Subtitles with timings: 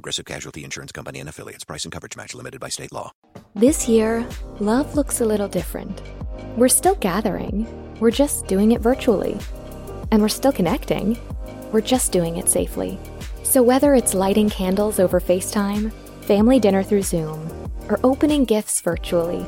[0.00, 1.62] Progressive Casualty Insurance Company and affiliates.
[1.62, 3.12] Price and coverage match limited by state law.
[3.54, 4.26] This year,
[4.58, 6.00] love looks a little different.
[6.56, 7.66] We're still gathering,
[8.00, 9.38] we're just doing it virtually.
[10.10, 11.18] And we're still connecting,
[11.70, 12.98] we're just doing it safely.
[13.42, 17.38] So whether it's lighting candles over FaceTime, family dinner through Zoom,
[17.90, 19.44] or opening gifts virtually,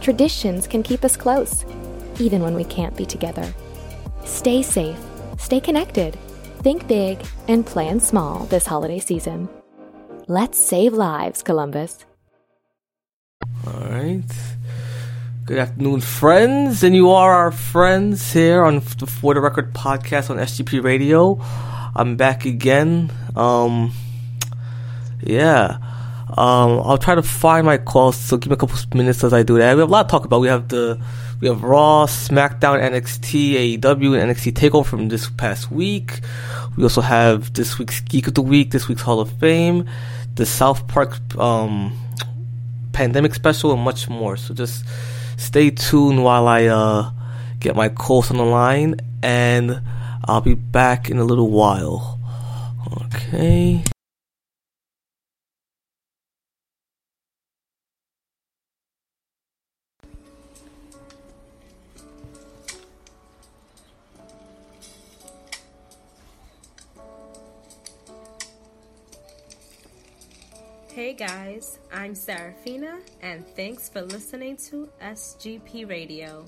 [0.00, 1.64] traditions can keep us close,
[2.20, 3.52] even when we can't be together.
[4.24, 5.00] Stay safe,
[5.36, 6.16] stay connected,
[6.62, 9.48] think big, and plan small this holiday season.
[10.28, 12.04] Let's save lives, Columbus.
[13.64, 14.24] All right.
[15.44, 20.28] Good afternoon, friends, and you are our friends here on the For the Record podcast
[20.28, 21.38] on BGP Radio.
[21.94, 23.12] I'm back again.
[23.36, 23.92] Um,
[25.22, 25.78] yeah.
[26.28, 29.44] Um, I'll try to find my calls, so give me a couple minutes as I
[29.44, 29.74] do that.
[29.76, 30.40] We have a lot to talk about.
[30.40, 31.00] We have the
[31.40, 36.20] we have Raw, SmackDown, NXT, AEW, and NXT Takeover from this past week.
[36.76, 39.88] We also have this week's Geek of the Week, this week's Hall of Fame,
[40.36, 41.92] the South Park um,
[42.92, 44.36] pandemic special, and much more.
[44.36, 44.84] So just
[45.36, 47.10] stay tuned while I uh,
[47.58, 49.80] get my calls on the line, and
[50.24, 52.20] I'll be back in a little while.
[53.02, 53.82] Okay.
[70.96, 76.46] Hey guys, I'm Serafina, and thanks for listening to BGP Radio.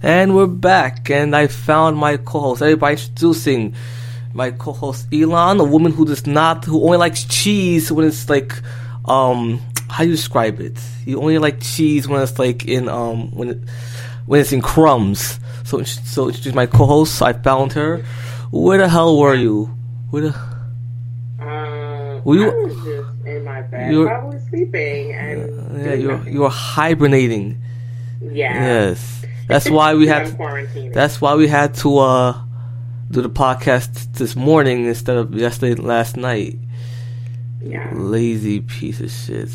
[0.03, 2.63] And we're back, and I found my co-host.
[2.63, 3.75] Everybody introducing
[4.33, 8.53] my co-host Elon, a woman who does not, who only likes cheese when it's like,
[9.07, 10.79] um, how you describe it?
[11.05, 13.59] You only like cheese when it's like in, um, when it,
[14.27, 15.40] when it's in crumbs.
[15.71, 17.23] So, so introduce my co-host.
[17.23, 18.05] I found her.
[18.51, 19.67] Where the hell were you?
[20.11, 20.35] Where the?
[21.41, 26.17] Um, Were you- I was just in my bed, You're- probably sleeping, and Yeah, you're
[26.19, 26.35] nothing.
[26.35, 27.63] you're hibernating.
[28.21, 28.53] yeah.
[28.91, 30.27] Yes, that's why we had.
[30.37, 30.93] quarantining.
[30.93, 32.35] That's why we had to uh
[33.11, 36.59] do the podcast this morning instead of yesterday last night.
[37.63, 37.91] yeah.
[37.95, 39.49] Lazy piece of shit.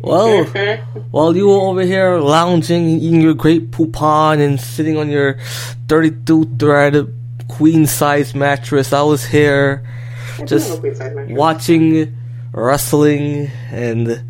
[0.00, 0.44] Well,
[1.10, 5.38] while you were over here lounging, eating your Grey Poupon, and sitting on your
[5.88, 7.12] 32 thread
[7.48, 9.86] queen size mattress, I was here
[10.44, 11.38] just have a queen size mattress.
[11.38, 12.16] watching
[12.52, 14.22] wrestling and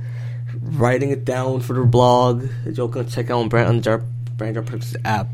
[0.62, 4.02] writing it down for the blog that you're gonna check out on Brand on Jar-
[4.36, 5.28] Brand Productions app.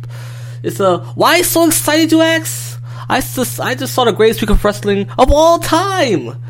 [0.62, 2.80] It's a why so excited you ask?
[3.08, 6.42] I just I just saw the greatest week of wrestling of all time.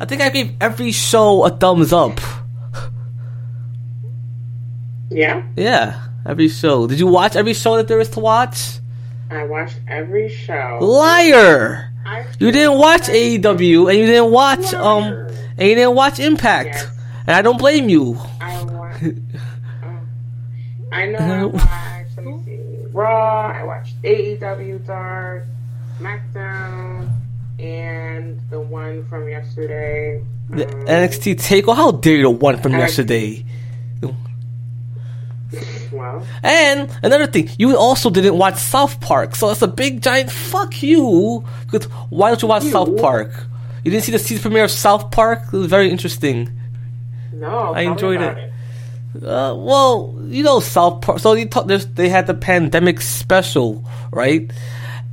[0.00, 2.20] I think I gave every show a thumbs up.
[5.18, 6.86] Yeah, Yeah, every show.
[6.86, 8.78] Did you watch every show that there is to watch?
[9.30, 10.78] I watched every show.
[10.80, 11.90] Liar!
[12.06, 15.04] I You didn't watch AEW and you didn't watch um
[15.58, 16.68] and you didn't watch Impact.
[16.68, 16.90] Yes.
[17.26, 18.16] And I don't blame you.
[18.40, 19.04] I watched.
[20.92, 22.16] I know I watched.
[22.16, 22.58] Let me see.
[22.92, 23.48] Raw.
[23.48, 25.44] I watched AEW Dark,
[26.00, 27.10] SmackDown,
[27.58, 30.22] and the one from yesterday.
[30.48, 31.76] The um, NXT Takeover.
[31.76, 32.78] How dare you the one from NXT.
[32.78, 33.44] yesterday?
[36.16, 40.30] Well, And another thing, you also didn't watch South Park, so that's a big giant
[40.30, 41.44] fuck you.
[41.70, 43.30] Because why don't you watch South Park?
[43.84, 45.44] You didn't see the season premiere of South Park?
[45.52, 46.50] It was very interesting.
[47.32, 48.52] no, I enjoyed about it.
[49.22, 51.18] Uh, well, you know South Park.
[51.20, 54.50] So they ta- there's- they had the pandemic special, right?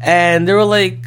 [0.02, 1.00] And they were like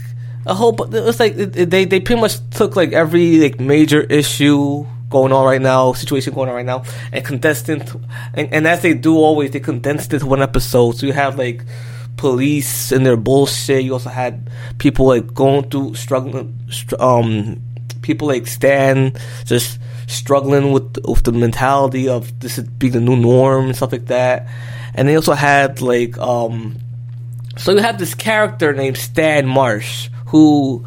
[0.46, 0.72] a whole.
[0.94, 4.86] It was like it- it- they they pretty much took like every like major issue
[5.08, 8.00] going on right now, situation going on right now, and condensed into.
[8.34, 10.96] And, and as they do always, they condensed to one episode.
[10.96, 11.64] So you have like
[12.16, 13.84] police and their bullshit.
[13.84, 17.62] You also had people like going through struggling, str- um,
[18.02, 19.12] people like Stan
[19.44, 23.92] just struggling with with the mentality of this is being the new norm and stuff
[23.92, 24.48] like that.
[24.94, 26.76] And they also had like um,
[27.56, 30.84] so you have this character named Stan Marsh who.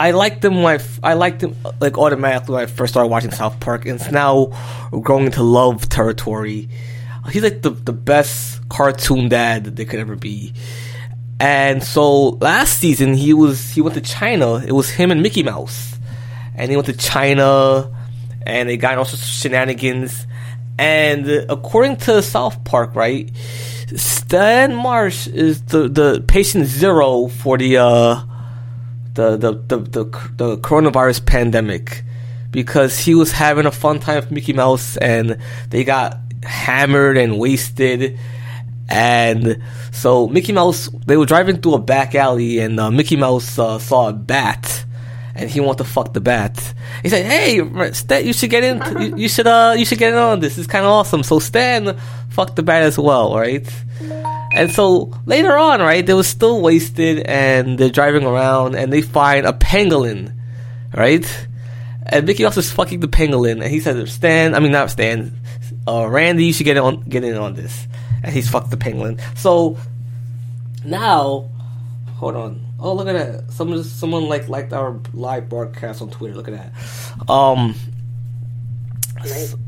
[0.00, 3.58] I liked him when I, liked him like automatically when I first started watching South
[3.58, 4.52] Park, and it's now
[4.90, 6.68] growing into love territory.
[7.30, 10.54] He's like the the best cartoon dad that there could ever be.
[11.40, 14.64] And so last season he was he went to China.
[14.64, 15.98] It was him and Mickey Mouse,
[16.54, 17.92] and he went to China,
[18.46, 20.26] and they got all sorts of shenanigans.
[20.78, 23.30] And according to South Park, right,
[23.96, 28.22] Stan Marsh is the the patient zero for the uh
[29.18, 30.04] the the the the,
[30.36, 32.04] the coronavirus pandemic
[32.52, 35.38] because he was having a fun time with Mickey Mouse and
[35.70, 38.16] they got hammered and wasted.
[38.88, 39.60] And
[39.90, 43.78] so Mickey Mouse, they were driving through a back alley, and uh, Mickey Mouse uh,
[43.78, 44.86] saw a bat,
[45.34, 46.56] and he wanted to fuck the bat.
[47.02, 47.60] He said, "Hey,
[47.92, 48.80] Stan, you should get in.
[49.02, 50.56] You, you should uh, you should get in on this.
[50.56, 51.98] It's kind of awesome." So Stan
[52.30, 53.68] fucked the bat as well, right?
[54.58, 59.02] And so later on, right, they were still wasted, and they're driving around, and they
[59.02, 60.34] find a pangolin,
[60.92, 61.46] right?
[62.04, 65.30] And Mickey Mouse is fucking the pangolin, and he says, "Stan, I mean not Stan,
[65.86, 67.86] uh, Randy, you should get on get in on this."
[68.24, 69.20] And he's fucked the pangolin.
[69.38, 69.78] So
[70.84, 71.48] now,
[72.16, 72.64] hold on.
[72.80, 73.52] Oh, look at that!
[73.52, 76.34] Someone, someone like liked our live broadcast on Twitter.
[76.34, 77.30] Look at that.
[77.30, 77.76] Um,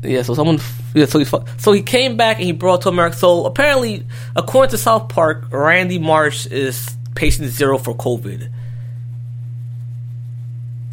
[0.03, 0.21] yeah.
[0.21, 0.59] So someone,
[0.93, 1.05] yeah.
[1.05, 1.25] So he,
[1.57, 3.17] so he came back and he brought to America.
[3.17, 4.05] So apparently,
[4.35, 8.49] according to South Park, Randy Marsh is patient zero for COVID.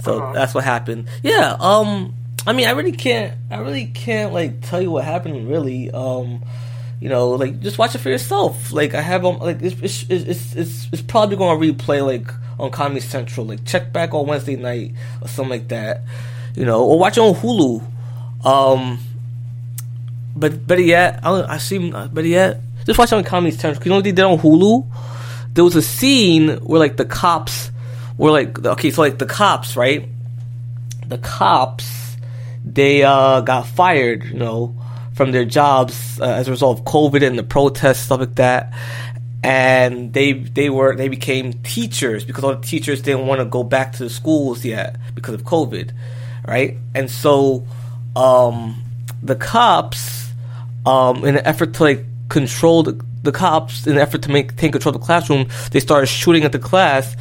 [0.02, 0.32] So Uh-huh.
[0.32, 1.08] that's what happened.
[1.22, 1.56] Yeah.
[1.58, 2.14] Um.
[2.46, 3.34] I mean, I really can't.
[3.50, 5.48] I really can't like tell you what happened.
[5.48, 5.90] Really.
[5.90, 6.42] Um.
[7.00, 8.72] You know, like just watch it for yourself.
[8.72, 9.38] Like I have on.
[9.38, 12.28] Like it's it's it's it's, it's probably going to replay like
[12.58, 13.46] on Comedy Central.
[13.46, 16.02] Like check back on Wednesday night or something like that.
[16.56, 17.84] You know, or watch it on Hulu.
[18.44, 18.98] Um.
[20.36, 21.90] But better yet, I, I see.
[21.90, 23.84] Better yet, just watch on Comedy Central.
[23.84, 24.86] You know what they did on Hulu?
[25.54, 27.70] There was a scene where like the cops
[28.16, 30.08] were like, okay, so like the cops, right?
[31.06, 32.16] The cops,
[32.64, 34.74] they uh got fired, you know,
[35.14, 38.72] from their jobs uh, as a result of COVID and the protests, stuff like that.
[39.42, 43.62] And they they were they became teachers because all the teachers didn't want to go
[43.64, 45.92] back to the schools yet because of COVID,
[46.46, 46.76] right?
[46.94, 47.66] And so,
[48.18, 48.82] um,
[49.22, 50.30] the cops,
[50.84, 54.56] um, in an effort to like control the, the cops, in an effort to make
[54.56, 57.16] take control of the classroom, they started shooting at the class,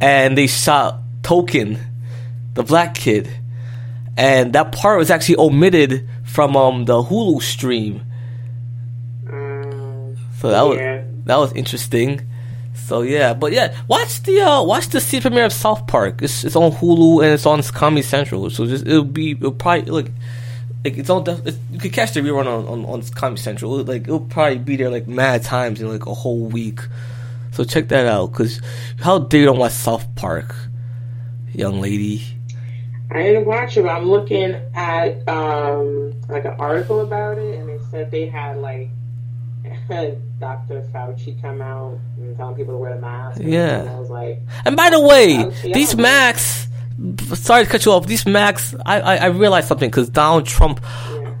[0.00, 1.78] and they shot Token,
[2.54, 3.28] the black kid,
[4.16, 8.02] and that part was actually omitted from um the Hulu stream.
[9.30, 10.78] Um, So that was
[11.26, 12.22] that was interesting.
[12.74, 16.22] So yeah, but yeah, watch the uh, watch the season premiere of South Park.
[16.22, 18.48] It's it's on Hulu and it's on Comedy Central.
[18.48, 20.10] So just it'll be it'll probably like
[20.84, 23.82] like it's all the, it's, you could catch the rerun on, on on Comedy Central.
[23.82, 26.80] Like it'll probably be there like mad times in like a whole week.
[27.52, 28.32] So check that out.
[28.32, 28.60] Cause
[29.00, 30.54] how dare you don't watch South Park,
[31.52, 32.22] young lady?
[33.10, 37.68] I didn't watch it, but I'm looking at um like an article about it, and
[37.68, 38.90] they said they had like
[40.38, 40.82] Dr.
[40.92, 43.40] Fauci come out and telling people to wear the mask.
[43.42, 43.80] Yeah.
[43.80, 45.74] and I was like, And by the way, yeah.
[45.74, 46.67] these Macs.
[47.34, 48.06] Sorry to cut you off.
[48.06, 48.74] These Macs.
[48.84, 50.80] I I, I realized something because Donald Trump.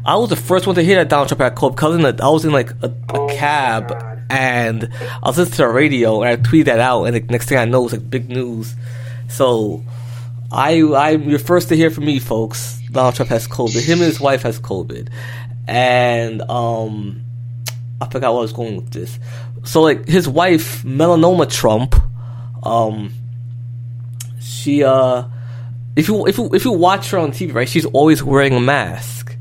[0.06, 2.44] I was the first one to hear that Donald Trump had COVID because I was
[2.44, 3.92] in like a, a Oh cab
[4.30, 4.88] and
[5.22, 7.58] I was listening to the radio and I tweeted that out and the next thing
[7.58, 8.74] I know it was like big news.
[9.28, 9.82] So
[10.50, 12.80] I I'm you're first to hear from me, folks.
[12.90, 13.84] Donald Trump has COVID.
[13.84, 15.10] Him and his wife has COVID,
[15.66, 17.22] and um,
[18.00, 19.18] I forgot what I was going with this.
[19.64, 21.94] So like his wife, Melanoma Trump,
[22.64, 23.12] um,
[24.40, 25.24] she uh,
[25.98, 28.60] if you if you if you watch her on TV, right, she's always wearing a
[28.60, 29.36] mask,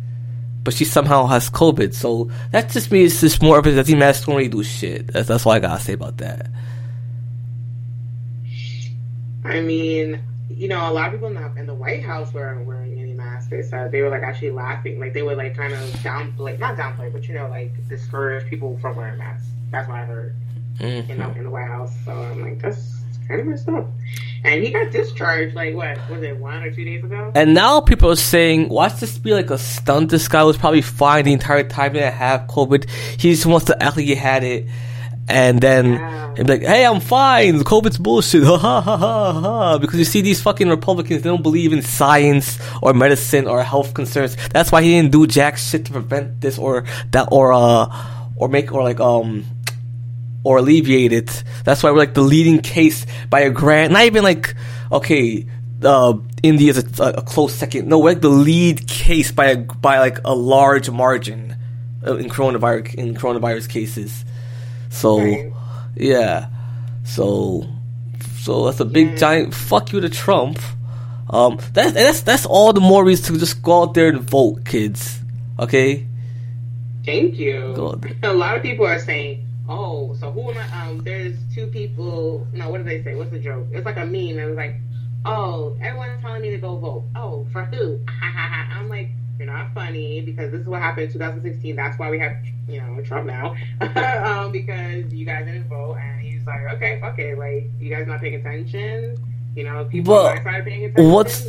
[0.63, 1.93] but she somehow has COVID.
[1.93, 4.63] So that just means it's just more of a that these masks don't really do
[4.63, 5.07] shit.
[5.13, 6.49] That's that's all I gotta say about that.
[9.45, 12.65] I mean, you know, a lot of people in the, in the White House weren't
[12.65, 13.49] wearing any masks.
[13.49, 16.75] They said they were like actually laughing, like they were like kind of downplay, not
[16.75, 19.47] downplay, but you know, like discourage people from wearing masks.
[19.71, 20.35] That's what I heard
[20.79, 21.09] Mm-hmm.
[21.09, 21.91] in, the, in the White House.
[22.05, 22.97] So I'm like, that's
[23.27, 23.89] kind of messed up.
[24.43, 27.31] And he got discharged like what was it one or two days ago?
[27.35, 30.09] And now people are saying, watch this be like a stunt.
[30.11, 32.89] This guy was probably fine the entire time he didn't have COVID.
[33.19, 34.67] He just wants to act like he had it.
[35.29, 36.33] And then Wow.
[36.35, 37.59] be like, hey, I'm fine.
[37.59, 38.43] COVID's bullshit.
[38.47, 39.77] Ha ha ha ha ha.
[39.77, 43.93] Because you see these fucking Republicans, they don't believe in science or medicine or health
[43.93, 44.37] concerns.
[44.53, 47.87] That's why he didn't do jack shit to prevent this or that or uh
[48.37, 49.43] or make or like um
[50.47, 51.43] or alleviate it.
[51.65, 53.91] That's why we're like the leading case by a grand.
[53.91, 54.55] Not even like
[54.91, 55.45] okay,
[55.83, 57.87] uh, is a, a close second.
[57.89, 61.55] No, we're like the lead case by a by like a large margin
[62.05, 64.23] uh, in coronavirus in coronavirus cases.
[64.89, 65.51] So Right.
[65.95, 66.47] yeah,
[67.03, 67.67] so
[68.39, 70.59] so that's a big giant fuck you to Trump.
[71.29, 74.63] Um, that's that's that's all the more reason to just go out there and vote,
[74.63, 75.19] kids.
[75.59, 76.07] Okay.
[77.05, 77.73] Thank you.
[78.23, 82.47] A lot of people are saying, "Oh, so who am I?" Um, there's two people.
[82.53, 83.15] No, what did they say?
[83.15, 83.67] What's the joke?
[83.71, 84.39] It's like a meme.
[84.39, 84.75] It was like,
[85.25, 87.05] "Oh, everyone's telling me to go vote.
[87.15, 91.75] Oh, for who?" I'm like, "You're not funny because this is what happened in 2016.
[91.75, 96.21] That's why we have, you know, Trump now, um, because you guys didn't vote." And
[96.21, 97.37] he's like, "Okay, fuck it.
[97.37, 99.17] Like, you guys not paying attention."
[99.57, 101.11] You know, people Well, paying attention.
[101.11, 101.41] what's-.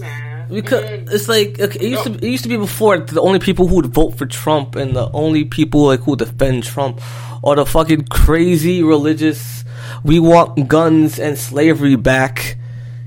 [0.50, 1.12] Because Mm.
[1.12, 3.74] it's like okay, it used to it used to be before the only people who
[3.76, 7.02] would vote for Trump and the only people like who defend Trump
[7.44, 9.62] are the fucking crazy religious.
[10.04, 12.56] We want guns and slavery back.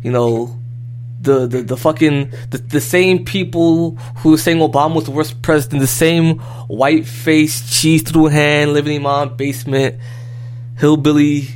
[0.04, 0.56] You know,
[1.20, 5.42] the the, the fucking the, the same people who are saying Obama was the worst
[5.42, 5.82] president.
[5.82, 6.38] The same
[6.70, 9.96] white face, cheese through hand, living in my basement,
[10.78, 11.48] hillbilly,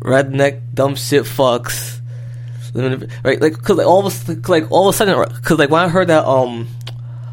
[0.00, 1.98] redneck, dumb shit fucks
[2.74, 3.40] right?
[3.40, 5.88] Like, cause like all of a, like all of a sudden, cause like when I
[5.88, 6.68] heard that, um,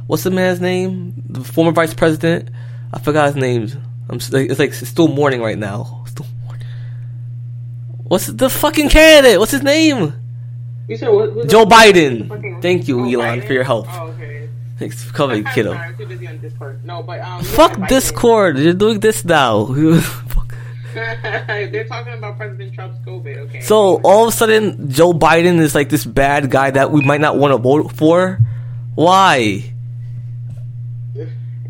[0.08, 1.14] what's the man's name?
[1.30, 2.50] The former vice president.
[2.94, 3.70] I forgot his name.
[4.10, 6.04] I'm like, it's like it's still morning right now.
[6.08, 6.66] Still morning.
[8.04, 9.40] What's the fucking candidate?
[9.40, 10.14] What's his name?
[10.88, 12.28] You said what, who's Joe Biden.
[12.28, 13.48] fucking- Thank you, Oh, Elon, Biden?
[13.48, 13.86] for your help.
[13.92, 14.50] Oh, okay.
[14.80, 15.74] Thanks for covering, I'm kiddo.
[15.74, 16.84] sorry, I'm too busy on Discord.
[16.84, 18.58] No, but um, Fuck Discord.
[18.58, 19.66] You're doing this now.
[21.74, 23.38] They're talking about President Trump's COVID.
[23.38, 23.62] Okay.
[23.62, 27.22] So all of a sudden, Joe Biden is like this bad guy that we might
[27.22, 28.40] not want to vote for.
[28.96, 29.74] Why?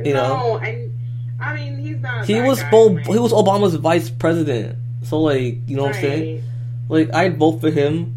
[0.05, 0.57] you know.
[0.57, 0.91] and
[1.39, 2.25] I mean he's not.
[2.25, 4.77] He was guy, Bo- he was Obama's vice president.
[5.03, 6.43] So like, you know what I'm saying?
[6.87, 8.15] Like I'd vote for him.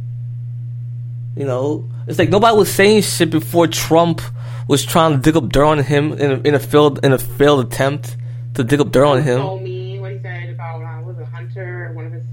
[1.37, 4.21] You know, it's like nobody was saying shit before Trump
[4.69, 7.19] was trying to dig up dirt on him in a, in a failed in a
[7.19, 8.17] failed attempt
[8.55, 9.39] to dig up dirt on him.
[9.39, 12.25] Told me what he said about uh, was it Hunter, one of his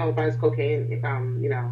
[0.00, 1.70] all about his cocaine, um, you know,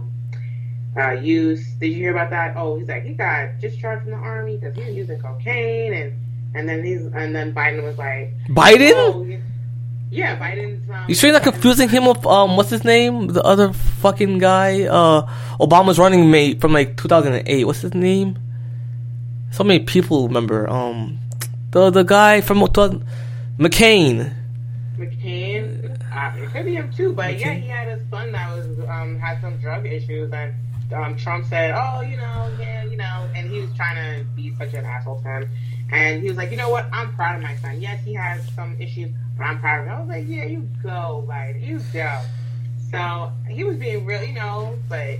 [0.96, 1.66] uh, use.
[1.80, 2.54] Did you hear about that?
[2.56, 6.12] Oh, he's like he got discharged from the army because he was using cocaine, and
[6.54, 8.92] and then he's and then Biden was like, Biden?
[8.94, 9.38] oh, yeah,
[10.10, 10.88] yeah, Biden's.
[10.90, 13.28] Um, You sure you're not confusing him with um what's his name?
[13.28, 15.22] The other fucking guy, uh
[15.60, 17.64] Obama's running mate from like 2008.
[17.64, 18.38] What's his name?
[19.50, 20.68] So many people remember.
[20.68, 21.18] Um
[21.70, 23.04] the the guy from 2000
[23.58, 24.34] McCain.
[24.98, 25.47] McCain.
[26.28, 29.18] Uh, it could be him too, but yeah, he had a son that was um
[29.18, 30.54] had some drug issues, and
[30.92, 34.54] um Trump said, oh, you know, yeah, you know, and he was trying to be
[34.56, 35.50] such an asshole to him,
[35.92, 37.80] and he was like, you know what, I'm proud of my son.
[37.80, 39.92] Yes, he has some issues, but I'm proud of him.
[39.94, 42.20] I was like, yeah, you go, like you go.
[42.90, 45.18] So he was being real, you know, but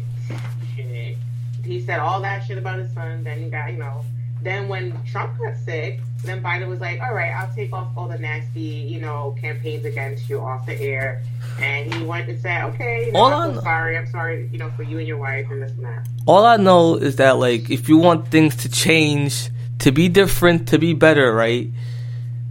[0.75, 1.17] shit.
[1.65, 3.25] He said all that shit about his son.
[3.25, 4.05] Then he got, you know,
[4.43, 8.09] then when Trump got sick, then Biden was like, all right, I'll take off all
[8.09, 11.23] the nasty, you know, campaigns against you off the air.
[11.61, 13.97] And he went and said, okay, you know, I'm so sorry.
[13.97, 16.07] I'm sorry, you know, for you and your wife and this and that.
[16.27, 20.69] All I know is that like if you want things to change, to be different,
[20.69, 21.71] to be better, right?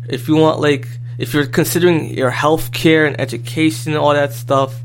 [0.09, 4.33] If you want like if you're considering your health care and education and all that
[4.33, 4.75] stuff,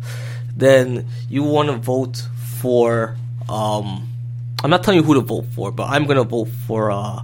[0.56, 2.22] then you want to vote
[2.60, 3.16] for
[3.48, 4.08] um
[4.62, 7.22] I'm not telling you who to vote for, but I'm gonna vote for uh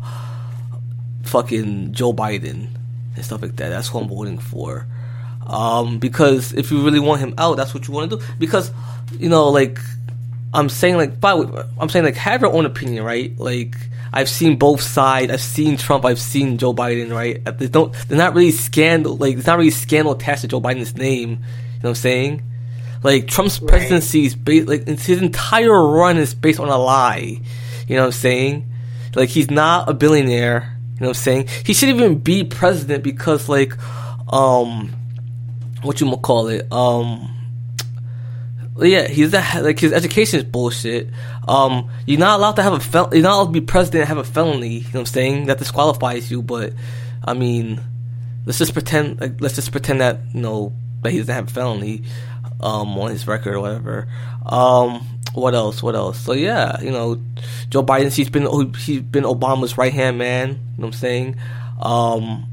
[1.25, 2.69] fucking Joe Biden
[3.15, 3.69] and stuff like that.
[3.69, 4.87] That's who I'm voting for.
[5.47, 8.25] Um, because if you really want him out, that's what you want to do.
[8.39, 8.71] Because
[9.13, 9.79] you know, like
[10.53, 11.33] I'm saying, like by
[11.79, 13.37] I'm saying, like have your own opinion, right?
[13.39, 13.77] Like
[14.13, 15.33] I've seen both sides.
[15.33, 16.05] I've seen Trump.
[16.05, 17.43] I've seen Joe Biden, right?
[17.59, 17.93] They don't.
[18.09, 19.17] They're not really scandal.
[19.17, 21.31] Like it's not really scandal attached to Joe Biden's name.
[21.31, 21.41] You know
[21.81, 22.43] what I'm saying?
[23.03, 23.69] Like Trump's Right.
[23.71, 24.69] presidency is based.
[24.69, 27.41] Like his entire run is based on a lie.
[27.87, 28.73] You know what I'm saying?
[29.15, 30.77] Like he's not a billionaire.
[30.95, 31.49] You know what I'm saying?
[31.65, 33.73] He shouldn't even be president because like,
[34.33, 34.93] um,
[35.83, 36.71] what you call it?
[36.73, 37.35] Um,
[38.81, 41.09] yeah, he's a, like his education is bullshit.
[41.47, 44.09] Um, you're not allowed to have a fel- you're not allowed to be president and
[44.09, 44.69] have a felony.
[44.69, 45.47] You know what I'm saying?
[45.47, 46.43] That disqualifies you.
[46.43, 46.75] But
[47.25, 47.81] I mean,
[48.45, 49.21] let's just pretend.
[49.21, 52.03] Like, let's just pretend that you know that he doesn't have a felony
[52.61, 54.09] um, on his record or whatever.
[54.47, 55.83] Um, what else?
[55.83, 56.19] What else?
[56.21, 57.21] So yeah, you know,
[57.71, 58.15] Joe Biden.
[58.15, 60.49] He's been he's been Obama's right hand man.
[60.49, 61.37] You know what I'm saying?
[61.81, 62.47] Um,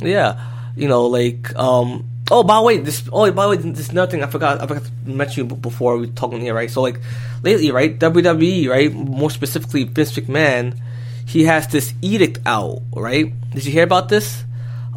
[0.00, 0.40] yeah,
[0.76, 3.02] you know, like um, Oh, by the way, this.
[3.12, 4.62] Oh, by the way, this another thing I forgot.
[4.62, 6.70] I forgot to mention you before we talking here, right?
[6.70, 6.98] So, like
[7.42, 7.98] lately, right?
[7.98, 8.90] WWE, right?
[8.90, 10.78] More specifically, Vince McMahon,
[11.26, 13.38] he has this edict out, right?
[13.50, 14.44] Did you hear about this?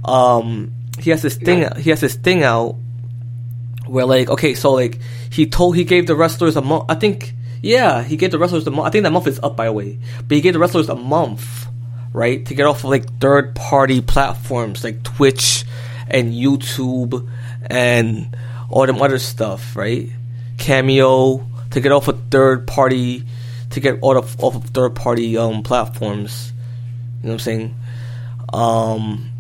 [0.06, 1.68] Um, he has this thing.
[1.78, 2.78] He has this thing out
[3.88, 5.00] where, like, okay, so like
[5.32, 6.86] he told he gave the wrestlers a month.
[6.90, 8.88] I think, yeah, he gave the wrestlers a month.
[8.88, 10.00] I think that month is up, by the way.
[10.28, 11.68] But he gave the wrestlers a month,
[12.14, 15.66] right, to get off of like third party platforms like Twitch
[16.08, 17.30] and YouTube
[17.68, 18.36] and
[18.70, 20.10] all them other stuff, right?
[20.58, 23.24] Cameo to get off of third party
[23.72, 26.54] to get off off of third party um platforms.
[27.22, 27.76] You know what I'm saying?
[28.54, 29.32] Um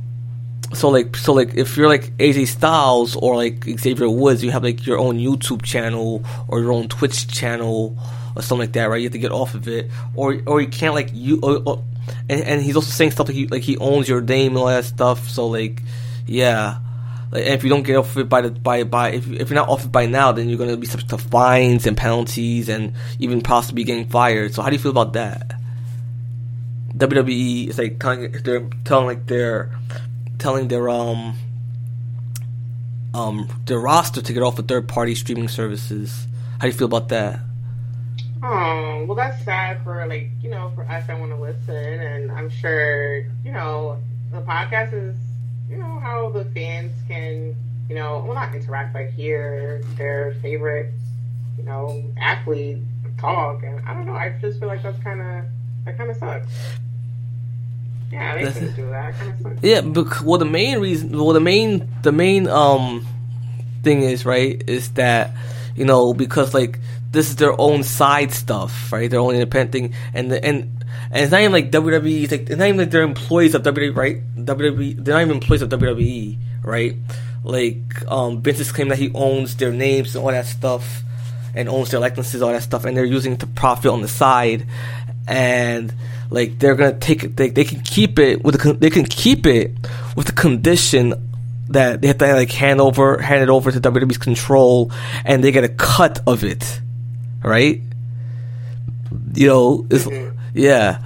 [0.75, 4.63] so like so like if you're like AJ Styles or like Xavier Woods, you have
[4.63, 7.97] like your own YouTube channel or your own Twitch channel
[8.35, 8.97] or something like that, right?
[8.97, 11.39] You have to get off of it, or or you can't like you.
[11.41, 11.83] Or, or,
[12.29, 14.67] and, and he's also saying stuff like he like he owns your name and all
[14.67, 15.29] that stuff.
[15.29, 15.81] So like
[16.25, 16.79] yeah.
[17.31, 19.69] Like, if you don't get off it by the by by if, if you're not
[19.69, 23.41] off it by now, then you're gonna be subject to fines and penalties and even
[23.41, 24.53] possibly getting fired.
[24.53, 25.55] So how do you feel about that?
[26.97, 29.71] WWE is like telling they're telling like they're
[30.37, 31.35] telling their um
[33.13, 36.27] um their roster to get off of third party streaming services.
[36.53, 37.39] How do you feel about that?
[38.43, 42.31] Oh, well, that's sad for like you know for us that want to listen, and
[42.31, 43.97] I'm sure you know
[44.31, 45.15] the podcast is
[45.69, 47.55] you know, how the fans can,
[47.89, 50.91] you know, well, not interact, but hear their favorite,
[51.57, 52.79] you know, athlete
[53.17, 53.63] talk.
[53.63, 55.45] And I don't know, I just feel like that's kind of,
[55.85, 56.47] that kind of sucks.
[58.15, 59.13] Yeah, they can do that.
[59.15, 59.63] Kind of.
[59.63, 63.05] Yeah, because, well, the main reason, well, the main, the main, um,
[63.83, 65.31] thing is, right, is that,
[65.75, 66.79] you know, because, like,
[67.11, 69.09] this is their own side stuff, right?
[69.09, 72.23] Their own independent thing, and the, and and it's not even like WWE.
[72.23, 74.35] It's, like, it's not even like they're employees of WWE, right?
[74.35, 75.03] WWE.
[75.03, 76.95] They're not even employees of WWE, right?
[77.43, 81.03] Like um, Vince's claim that he owns their names and all that stuff,
[81.53, 84.07] and owns their likenesses, all that stuff, and they're using it to profit on the
[84.07, 84.65] side,
[85.27, 85.93] and
[86.29, 87.37] like they're gonna take it.
[87.37, 89.71] They, they can keep it with the, they can keep it
[90.15, 91.13] with the condition
[91.69, 94.91] that they have to like hand over hand it over to WWE's control,
[95.23, 96.81] and they get a cut of it,
[97.43, 97.81] right?
[99.33, 100.05] You know, it's.
[100.05, 100.99] Mm-hmm yeah,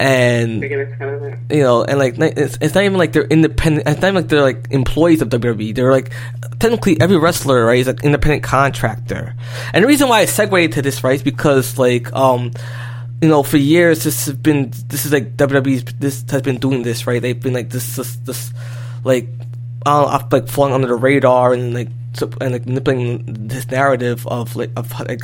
[0.00, 3.86] and you know, and like it's, it's not even like they're independent.
[3.86, 5.74] It's not even like they're like employees of WWE.
[5.74, 6.10] They're like
[6.58, 9.36] technically every wrestler right is an independent contractor.
[9.72, 12.50] And the reason why I segued to this right is because like um
[13.20, 16.82] you know, for years this has been this is like WWE's this has been doing
[16.82, 17.20] this, right?
[17.20, 18.52] They've been like this this, this
[19.04, 19.28] like
[19.84, 21.88] I don't know, like falling under the radar and like
[22.40, 25.22] and like manipulating this narrative of like of like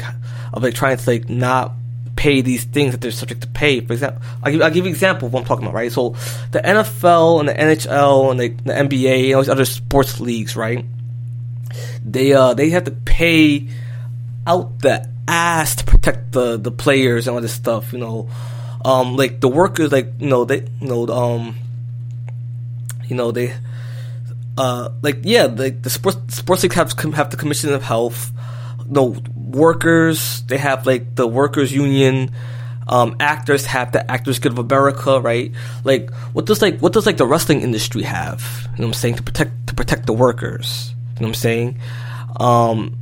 [0.53, 1.73] of like trying to like not
[2.17, 3.81] pay these things that they're subject to pay.
[3.81, 5.93] For example, I'll give, I'll give you an example of what I'm talking about, right?
[5.93, 6.11] So
[6.53, 10.57] the NFL and the NHL and the, the NBA and all these other sports leagues,
[10.57, 10.85] right?
[12.05, 13.69] They uh they have to pay
[14.47, 18.29] out the ass to protect the the players and all this stuff, you know.
[18.85, 21.57] Um, like the workers, like you know, they you know um,
[23.07, 23.55] you know they
[24.59, 28.31] uh like yeah, like the sports sports leagues have have the commission of health.
[28.87, 32.31] The workers they have like the workers union
[32.89, 35.53] um, actors have the actors guild of america right?
[35.85, 38.43] Like what does like what does like the wrestling industry have?
[38.75, 39.15] You know what i'm saying?
[39.17, 40.95] To protect to protect the workers.
[41.15, 41.79] You know what i'm saying?
[42.37, 42.97] Um,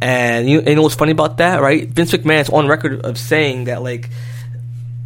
[0.00, 1.88] and you, you know what's funny about that right?
[1.88, 4.10] Vince mcmahon is on record of saying that like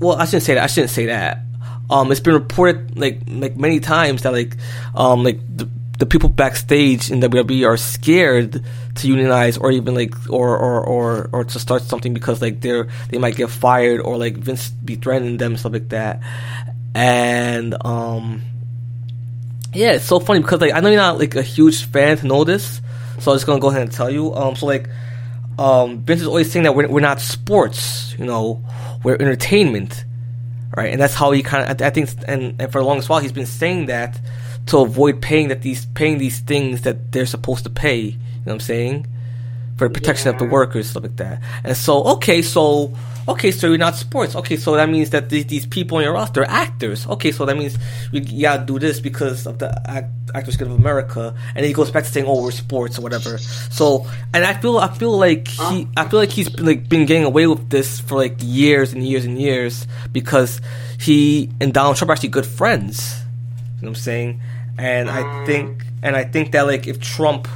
[0.00, 1.42] well i shouldn't say that i shouldn't say that.
[1.90, 4.56] Um, it's been reported like like many times that like
[4.94, 10.14] um, like the, the people backstage in WWE are scared to unionize or even like
[10.30, 14.16] or or or, or to start something because like they're they might get fired or
[14.16, 16.20] like Vince be threatening them stuff like that.
[16.94, 18.42] And um
[19.74, 22.26] yeah it's so funny because like I know you're not like a huge fan to
[22.26, 22.80] know this
[23.20, 24.88] so I'm just gonna go ahead and tell you um so like
[25.58, 28.64] um Vince is always saying that we're, we're not sports you know
[29.04, 30.04] we're entertainment
[30.76, 33.08] right and that's how he kind of I, I think and, and for the longest
[33.08, 34.20] while he's been saying that
[34.66, 37.98] to avoid paying that these paying these things that they're supposed to pay.
[37.98, 39.06] You know what I'm saying?
[39.76, 40.32] For the protection yeah.
[40.34, 41.42] of the workers, stuff like that.
[41.64, 42.94] And so, okay, so
[43.30, 44.34] Okay, so you're not sports.
[44.34, 47.06] Okay, so that means that these, these people on your roster are actors.
[47.06, 47.78] Okay, so that means
[48.10, 51.92] we gotta do this because of the act, Actors Guild of America, and he goes
[51.92, 55.46] back to saying, "Oh, we're sports or whatever." So, and I feel, I feel like
[55.46, 58.92] he, I feel like he's been, like been getting away with this for like years
[58.92, 60.60] and years and years because
[60.98, 63.16] he and Donald Trump are actually good friends.
[63.76, 64.40] You know what I'm saying?
[64.76, 65.46] And I mm.
[65.46, 67.46] think, and I think that like if Trump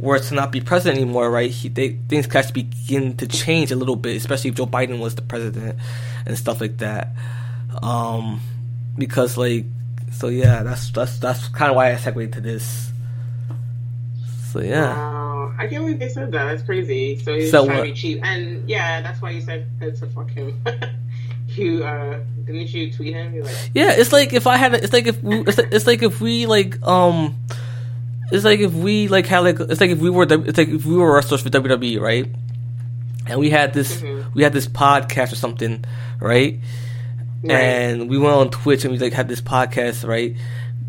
[0.00, 1.50] were to not be president anymore, right?
[1.50, 4.98] He, they, things could actually begin to change a little bit, especially if Joe Biden
[4.98, 5.78] was the president
[6.26, 7.08] and stuff like that.
[7.82, 8.40] Um,
[8.96, 9.66] because like,
[10.12, 12.90] so yeah, that's that's that's kind of why I segued to this.
[14.52, 16.44] So yeah, Wow, I can't believe they said that.
[16.44, 17.16] That's crazy.
[17.18, 17.84] So he's So trying what?
[17.84, 20.60] to be cheap, and yeah, that's why you said to fuck him.
[21.48, 23.40] you uh, didn't you tweet him?
[23.40, 23.92] Like, yeah.
[23.92, 26.20] It's like if I had, a, it's like if we, it's like, it's like if
[26.20, 27.36] we like um.
[28.30, 30.84] It's like if we like had like it's like if we were it's like if
[30.84, 32.26] we were wrestlers for WWE, right?
[33.26, 34.32] And we had this mm-hmm.
[34.34, 35.84] we had this podcast or something,
[36.20, 36.58] right?
[37.42, 37.54] Right.
[37.58, 40.36] and we went on Twitch and we like had this podcast, right?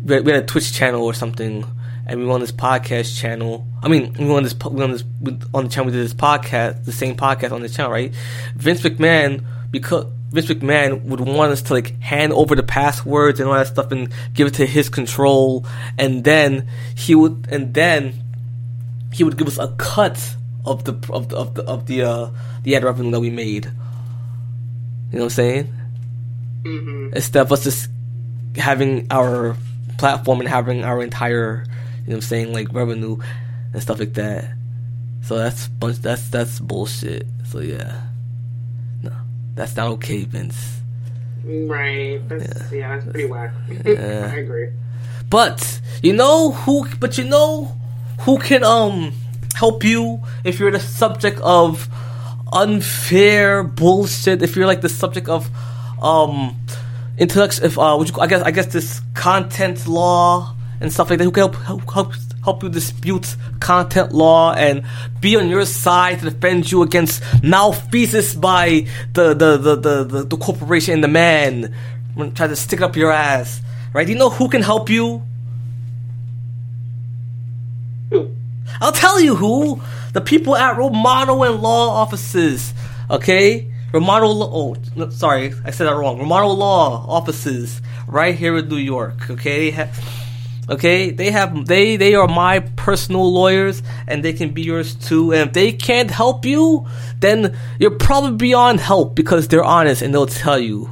[0.04, 1.64] We had, we had a Twitch channel or something,
[2.06, 3.66] and we went on this podcast channel.
[3.82, 5.86] I mean, we went on this we went on this we- on the channel.
[5.86, 8.12] We did this podcast, the same podcast on this channel, right?
[8.54, 10.06] Vince McMahon because.
[10.32, 13.92] Vince McMahon would want us to like hand over the passwords and all that stuff
[13.92, 15.66] and give it to his control,
[15.98, 18.14] and then he would, and then
[19.12, 22.30] he would give us a cut of the of the of the of the uh,
[22.62, 23.66] the ad revenue that we made.
[23.66, 25.72] You know what I'm saying?
[26.64, 27.14] mm-hmm.
[27.14, 27.90] instead of us just
[28.56, 29.56] having our
[29.98, 33.18] platform and having our entire, you know what I'm saying, like revenue
[33.72, 34.52] and stuff like that.
[35.22, 37.26] So that's bunch that's that's bullshit.
[37.46, 38.02] So yeah.
[39.54, 40.80] That's not okay, Vince.
[41.44, 42.20] right.
[42.28, 42.96] That's, yeah.
[42.96, 43.52] that's pretty whack.
[43.84, 44.30] Yeah.
[44.32, 44.70] I agree.
[45.28, 47.76] But you know who but you know
[48.20, 49.12] who can um
[49.54, 51.88] help you if you're the subject of
[52.52, 55.48] unfair bullshit, if you're like the subject of
[56.02, 56.56] um
[57.18, 61.18] intellect if uh would you, I guess I guess this content law and stuff like
[61.18, 62.12] that who can help help help,
[62.44, 64.84] help you dispute content law and
[65.20, 70.22] be on your side to defend you against malfeasance by the the the the, the,
[70.24, 71.74] the corporation and the man
[72.34, 73.60] try to stick up your ass.
[73.92, 74.06] Right?
[74.06, 75.22] Do you know who can help you?
[78.12, 78.36] Ooh.
[78.80, 79.80] I'll tell you who.
[80.12, 82.72] The people at Romano and Law offices.
[83.10, 83.70] Okay?
[83.92, 84.50] Romano Law.
[84.52, 85.52] Oh, no, sorry.
[85.64, 86.18] I said that wrong.
[86.18, 89.30] Romano Law offices right here in New York.
[89.30, 89.88] Okay?
[90.68, 91.10] Okay?
[91.10, 95.32] They have they they are my personal lawyers and they can be yours too.
[95.32, 96.86] And if they can't help you,
[97.20, 100.88] then you're probably beyond help because they're honest and they'll tell you.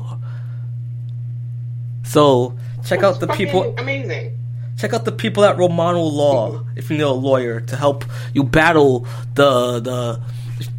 [2.05, 4.37] So, check out the people Amazing.
[4.77, 8.43] Check out the people at Romano Law if you need a lawyer to help you
[8.43, 10.21] battle the the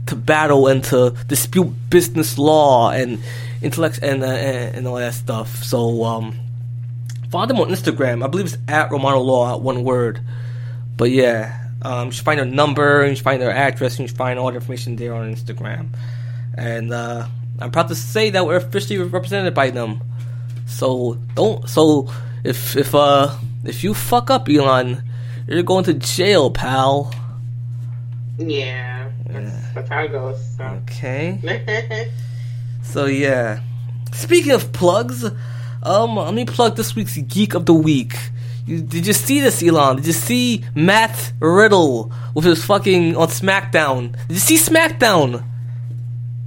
[0.07, 3.19] to battle and to dispute business law and
[3.61, 5.63] intellect and uh, and, and all that stuff.
[5.63, 6.35] So um,
[7.31, 8.23] follow them on Instagram.
[8.23, 10.19] I believe it's at Romano Law at one word.
[10.97, 14.07] But yeah, um, you should find their number, you should find their address, and you
[14.09, 15.87] should find all the information there on Instagram.
[16.55, 17.27] And uh,
[17.59, 20.01] I'm proud to say that we're officially represented by them.
[20.67, 21.67] So don't.
[21.69, 22.11] So
[22.43, 25.03] if if uh if you fuck up, Elon,
[25.47, 27.13] you're going to jail, pal.
[28.37, 29.09] Yeah.
[29.25, 30.55] That's, that's how it goes.
[30.57, 30.63] So.
[30.83, 32.09] Okay.
[32.83, 33.61] So yeah.
[34.11, 35.23] Speaking of plugs,
[35.83, 38.13] um, let me plug this week's Geek of the Week.
[38.65, 39.97] You, did you see this, Elon?
[39.97, 44.11] Did you see Matt Riddle with his fucking on SmackDown?
[44.27, 45.43] Did you see SmackDown?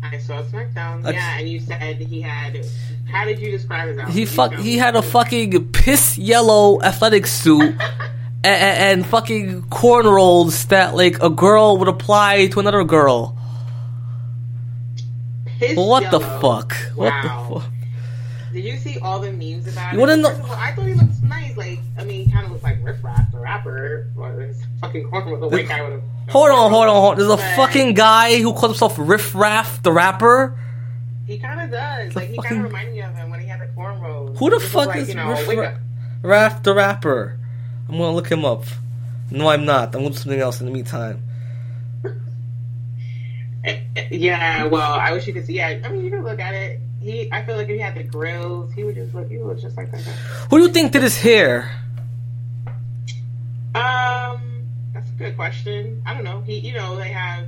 [0.03, 1.05] I saw SmackDown.
[1.05, 1.15] Okay.
[1.15, 2.65] Yeah, and you said he had.
[3.11, 4.15] How did you describe his outfit?
[4.15, 4.55] He fuck.
[4.55, 7.75] He had a fucking piss yellow athletic suit
[8.45, 13.37] and, and, fucking cornrows that like a girl would apply to another girl.
[15.59, 16.41] His What the yellow.
[16.41, 16.77] fuck?
[16.95, 17.47] What Wow.
[17.49, 17.71] the fuck?
[18.55, 20.01] Did you see all the memes about You it?
[20.01, 21.57] wanna know- First of all, I thought he looked nice.
[21.57, 24.07] Like, I mean, he kind of looks like Riff Raff, the rapper.
[24.17, 26.31] Or his fucking corn with a white guy with a.
[26.31, 27.19] Hold on, hold on, hold on.
[27.19, 30.57] There's a But fucking guy who calls himself Riff Raff, the rapper.
[31.27, 32.15] He kind of does.
[32.15, 34.37] Like, he fucking- kind of reminded me of him when he had the cornrows.
[34.39, 35.75] Who the He fuck looked is you know, Riff wake Ra- up.
[36.23, 37.39] Raff, the rapper.
[37.89, 38.65] I'm gonna look him up.
[39.31, 39.87] No, I'm not.
[39.97, 41.23] I'm gonna do something else in the meantime.
[44.11, 45.55] Yeah, well, I wish you could see.
[45.55, 46.81] Yeah, I mean, you can look at it.
[47.05, 49.29] He, I feel like if he had the grills, he would just look.
[49.31, 50.11] He would look just like that guy.
[50.51, 51.71] Who do you think did his hair?
[53.75, 54.41] Um,
[54.93, 56.03] that's a good question.
[56.07, 56.41] I don't know.
[56.43, 57.47] He, you know, they have.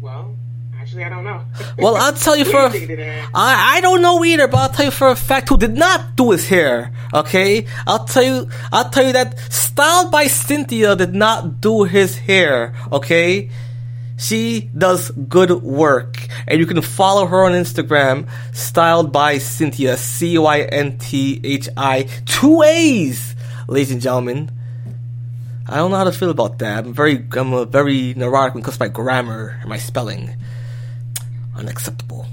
[0.00, 0.34] Well,
[0.80, 1.42] actually, I don't know.
[1.78, 2.52] Well, I'll tell you for.
[2.52, 3.24] do a- think did it?
[3.34, 6.16] I I don't know either, but I'll tell you for a fact who did not
[6.16, 6.90] do his hair.
[7.12, 8.48] Okay, I'll tell you.
[8.72, 12.74] I'll tell you that styled by Cynthia did not do his hair.
[12.90, 13.50] Okay,
[14.18, 20.38] She does good work, and you can follow her on Instagram, styled by Cynthia, C
[20.38, 23.36] Y N T H I, two A's,
[23.68, 24.50] ladies and gentlemen.
[25.68, 26.86] I don't know how to feel about that.
[26.86, 30.36] I'm very, I'm a very neurotic when it comes to my grammar and my spelling.
[31.56, 32.26] Unacceptable.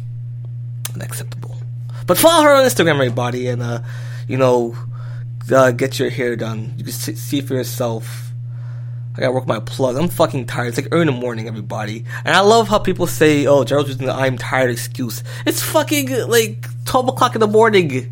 [0.94, 1.58] Unacceptable.
[2.06, 3.80] But follow her on Instagram, everybody, and uh,
[4.28, 4.78] you know,
[5.52, 6.76] uh, get your hair done.
[6.78, 8.33] You can see for yourself.
[9.16, 9.96] I gotta work my plug.
[9.96, 10.70] I'm fucking tired.
[10.70, 12.06] It's like early in the morning, everybody.
[12.26, 15.24] And I love how people say, oh, Gerald's using the I'm tired excuse.
[15.46, 18.12] It's fucking like 12 o'clock in the morning.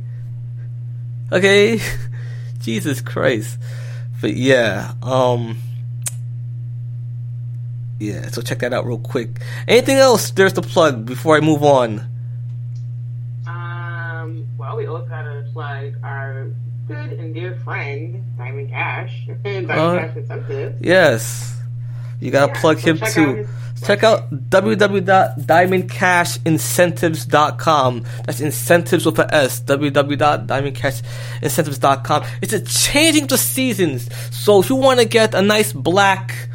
[1.31, 1.79] Okay?
[2.59, 3.57] Jesus Christ.
[4.21, 5.57] But yeah, um.
[7.97, 9.29] Yeah, so check that out real quick.
[9.67, 12.07] Anything else there's the plug before I move on?
[13.47, 16.47] Um, well, we also gotta plug our
[16.91, 19.27] good and dear friend, Diamond Cash.
[19.43, 20.75] Diamond Uh, Cash Incentive.
[20.81, 21.57] Yes.
[22.19, 23.21] You gotta Yeah, plug so him check too.
[23.21, 23.47] out his
[23.83, 24.29] check out
[26.71, 28.03] www.diamondcashincentives.com.
[28.25, 29.61] That's incentives with a S.
[29.61, 32.23] www.diamondcashincentives.com.
[32.41, 34.09] It's a changing the seasons.
[34.35, 36.49] So if you want to get a nice black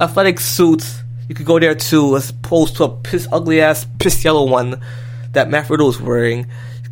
[0.00, 0.84] athletic suit,
[1.28, 4.80] you could go there too, as opposed to a piss ugly ass piss yellow one
[5.32, 6.46] that Matt Riddle is wearing.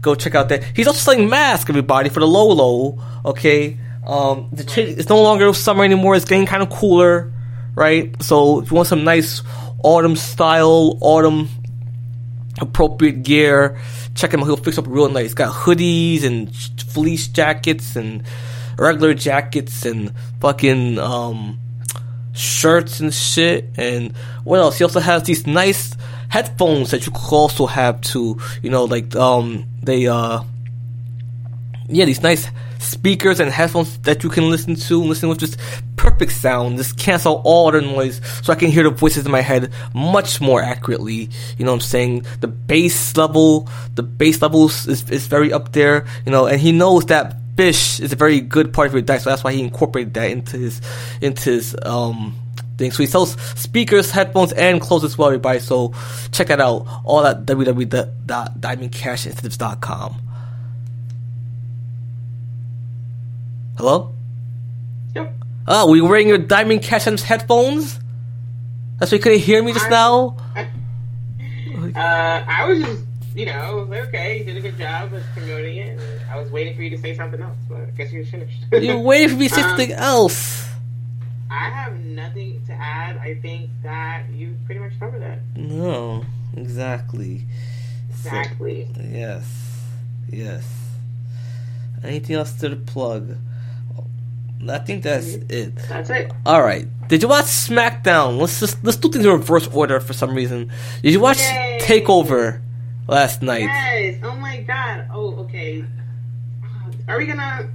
[0.04, 0.62] Go check out that.
[0.76, 3.02] He's also selling masks, everybody, for the low low.
[3.24, 6.14] Okay, um, the change, it's no longer summer anymore.
[6.14, 7.32] It's getting kind of cooler,
[7.74, 8.22] right?
[8.22, 9.42] So if you want some nice
[9.82, 11.48] autumn style, autumn
[12.60, 13.80] appropriate gear,
[14.14, 14.44] check him out.
[14.44, 15.22] He'll fix up real nice.
[15.22, 18.24] He's got hoodies and fleece jackets and
[18.78, 21.58] regular jackets and fucking um
[22.34, 23.70] shirts and shit.
[23.78, 24.14] And
[24.44, 24.76] what else?
[24.76, 25.96] He also has these nice
[26.34, 30.42] headphones that you could also have to, You know, like um they uh
[31.88, 32.48] yeah these nice
[32.80, 35.56] speakers and headphones that you can listen to listen with just
[35.96, 36.76] perfect sound.
[36.76, 40.40] Just cancel all other noise so i can hear the voices in my head much
[40.40, 41.30] more accurately.
[41.56, 42.26] You know what i'm saying?
[42.40, 46.72] The bass level the bass levels is, is very up there you know and he
[46.72, 49.60] knows that fish is a very good part of your diet so that's why he
[49.60, 50.80] incorporated that into his
[51.20, 52.34] into his um
[52.78, 55.92] thing so he sells speakers headphones and clothes as well everybody so
[56.32, 60.20] check that out all at www.diamondcashincentives.com
[63.76, 64.12] Hello?
[65.16, 65.34] Yep.
[65.66, 67.98] Oh, were you wearing your Diamond Cash Incentives headphones?
[69.00, 70.36] That's why you couldn't hear me just now?
[71.96, 73.02] Uh, I was just,
[73.36, 76.00] you know, I like, okay, you did a good job of promoting it.
[76.30, 78.64] I was waiting for you to say something else, but I guess you're finished.
[78.72, 80.66] You're waiting for me to say Um, something else.
[81.54, 83.16] I have nothing to add.
[83.18, 85.38] I think that you pretty much covered that.
[85.56, 86.24] No,
[86.56, 87.44] exactly.
[88.22, 88.88] So- Exactly.
[89.10, 89.44] yes.
[90.30, 90.64] Yes.
[92.02, 93.36] Anything else to plug?
[94.68, 95.76] I think that's it.
[95.88, 96.32] That's it.
[96.46, 96.86] All right.
[97.08, 98.38] Did you watch SmackDown?
[98.40, 100.72] Let's just let's do things in reverse order for some reason.
[101.02, 101.78] Did you watch Yay.
[101.82, 102.60] Takeover
[103.06, 103.64] last night?
[103.64, 104.20] Yes.
[104.22, 105.06] Oh my god.
[105.12, 105.84] Oh, okay.
[106.62, 107.68] Uh, are we gonna?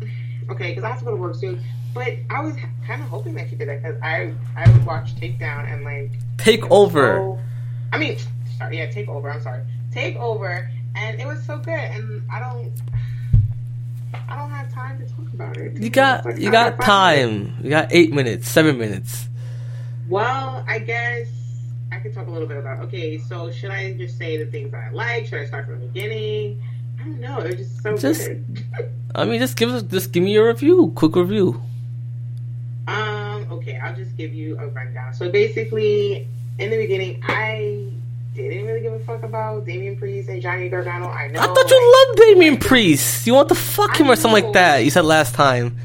[0.49, 1.61] Okay, because I have to go to work soon.
[1.93, 5.15] But I was kind of hoping that you did that because I I would watch
[5.15, 7.17] Takedown and like Takeover.
[7.17, 7.39] so-
[7.91, 8.17] I mean,
[8.57, 9.31] sorry, yeah, take over.
[9.31, 11.73] I'm sorry, take over, and it was so good.
[11.73, 12.71] And I don't,
[14.29, 15.77] I don't have time to talk about it.
[15.81, 17.55] You got like you got time.
[17.63, 19.27] You got eight minutes, seven minutes.
[20.07, 21.27] Well, I guess
[21.91, 22.79] I could talk a little bit about.
[22.85, 25.25] Okay, so should I just say the things that I like?
[25.25, 26.61] Should I start from the beginning?
[26.99, 27.39] I don't know.
[27.39, 28.63] It was just so Just- good.
[29.15, 31.59] I mean, just give us, just give me your review, quick review.
[33.89, 35.13] I'll just give you a rundown.
[35.13, 36.27] So basically,
[36.59, 37.87] in the beginning, I
[38.35, 41.09] didn't really give a fuck about Damian Priest and Johnny Gargano.
[41.09, 41.39] I know.
[41.39, 43.25] I thought you loved Damian Priest.
[43.27, 44.83] You want to fuck him or something like that?
[44.85, 45.75] You said last time.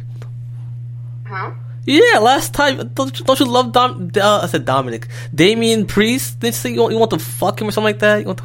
[1.26, 1.52] Huh?
[1.86, 2.88] Yeah, last time.
[2.94, 4.10] Don't, you- don't you love Dom?
[4.16, 5.08] Uh, I said Dominic.
[5.34, 6.40] Damian Priest.
[6.40, 8.20] Did you say you want, you want to fuck him or something like that?
[8.20, 8.44] You want to,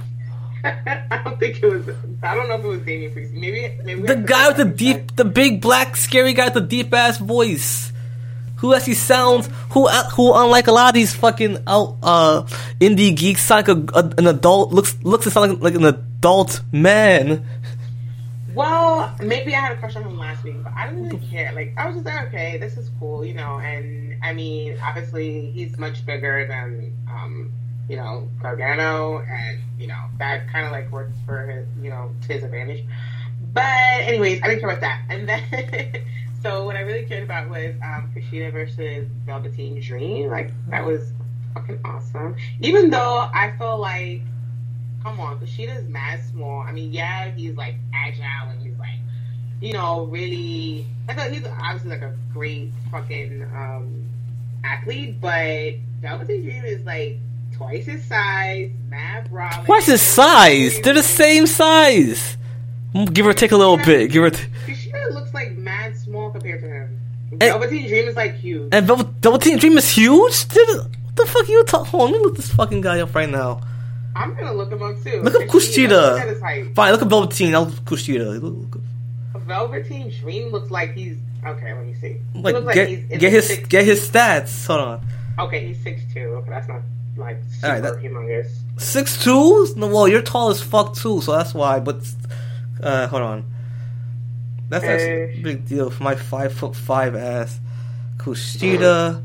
[1.14, 1.88] I don't think it was.
[2.24, 3.34] I don't know if it was Damian Priest.
[3.34, 3.78] Maybe.
[3.84, 7.18] maybe the guy with the deep, the big black scary guy with the deep ass
[7.18, 7.92] voice.
[8.60, 12.42] Who actually sounds who who unlike a lot of these fucking out uh
[12.80, 16.62] indie geeks sound like a, a- an adult looks looks sound like, like an adult
[16.72, 17.46] man.
[18.54, 21.54] Well, maybe I had a crush on him last week, but I didn't really care.
[21.54, 23.60] Like, I was just like, okay, this is cool, you know.
[23.60, 27.52] And I mean, obviously, he's much bigger than, um,
[27.88, 32.12] you know, Gargano, and you know that kind of like works for his, you know,
[32.24, 32.84] to his advantage.
[33.54, 35.04] But anyways, I didn't care about that.
[35.10, 36.04] And then,
[36.42, 40.30] so what I really cared about was um, Kushida versus Velveteen Dream.
[40.30, 41.12] Like that was
[41.54, 42.36] fucking awesome.
[42.62, 44.22] Even though I feel like
[45.04, 46.62] come on, Kushida's mad small.
[46.62, 49.00] I mean, yeah, he's like agile and he's like,
[49.62, 54.06] you know, really like a, he's obviously like a great fucking um
[54.64, 57.18] athlete, but Velveteen Dream is like
[57.54, 58.72] twice his size.
[58.90, 59.68] Matt Rollins.
[59.68, 60.80] What's his size?
[60.82, 62.38] They're the same size.
[62.96, 64.12] Mm, give or take a little bit.
[64.12, 67.00] Give or t- Kushida looks like mad small compared to him.
[67.32, 68.70] And- Velveteen Dream is like huge.
[68.72, 70.48] and Velvet, Velveteen Dream is huge.
[70.48, 71.86] Dude, what the fuck are you talking?
[71.92, 73.62] Hold on, let me look this fucking guy up right now.
[74.16, 75.22] I'm gonna look him up too.
[75.22, 76.74] Look up Kushida, Look at his height.
[76.76, 77.54] Fine, look at Velveteen.
[77.54, 78.42] I'll look at Kushida.
[78.42, 78.82] Look- look-
[79.46, 81.74] Velveteen Dream looks like he's okay.
[81.74, 82.18] Let me see.
[82.34, 84.68] He Like, looks like get he's get his six- get his stats.
[84.68, 85.08] Hold on.
[85.40, 86.20] Okay, he's six two.
[86.40, 86.82] Okay, that's not
[87.18, 88.48] like super Alright, that- humongous.
[88.78, 89.68] Six two?
[89.76, 91.80] No, well, you're tall as fuck too, so that's why.
[91.80, 91.98] But
[92.82, 93.46] uh, hold on.
[94.70, 97.60] That's actually a big deal for my five foot five ass.
[98.18, 99.24] Kushida.